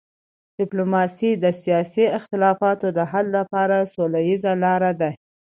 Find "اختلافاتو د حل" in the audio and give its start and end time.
2.17-3.25